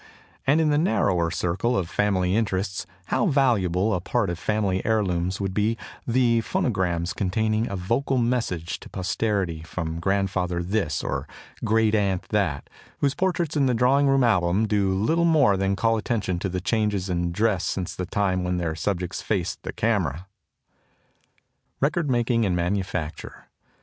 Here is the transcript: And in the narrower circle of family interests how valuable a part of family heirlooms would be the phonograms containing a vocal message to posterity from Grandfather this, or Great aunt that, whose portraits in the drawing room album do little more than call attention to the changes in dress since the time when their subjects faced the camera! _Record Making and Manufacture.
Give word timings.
And 0.47 0.59
in 0.59 0.71
the 0.71 0.79
narrower 0.79 1.29
circle 1.29 1.77
of 1.77 1.87
family 1.87 2.35
interests 2.35 2.87
how 3.13 3.27
valuable 3.27 3.93
a 3.93 4.01
part 4.01 4.31
of 4.31 4.39
family 4.39 4.83
heirlooms 4.83 5.39
would 5.39 5.53
be 5.53 5.77
the 6.07 6.41
phonograms 6.41 7.13
containing 7.13 7.69
a 7.69 7.75
vocal 7.75 8.17
message 8.17 8.79
to 8.79 8.89
posterity 8.89 9.61
from 9.61 9.99
Grandfather 9.99 10.63
this, 10.63 11.03
or 11.03 11.27
Great 11.63 11.93
aunt 11.93 12.23
that, 12.29 12.67
whose 12.97 13.13
portraits 13.13 13.55
in 13.55 13.67
the 13.67 13.75
drawing 13.75 14.07
room 14.07 14.23
album 14.23 14.65
do 14.67 14.91
little 14.91 15.23
more 15.23 15.55
than 15.55 15.75
call 15.75 15.97
attention 15.97 16.39
to 16.39 16.49
the 16.49 16.61
changes 16.61 17.07
in 17.07 17.31
dress 17.31 17.63
since 17.63 17.95
the 17.95 18.07
time 18.07 18.43
when 18.43 18.57
their 18.57 18.73
subjects 18.73 19.21
faced 19.21 19.61
the 19.61 19.71
camera! 19.71 20.25
_Record 21.79 22.07
Making 22.07 22.43
and 22.43 22.55
Manufacture. 22.55 23.49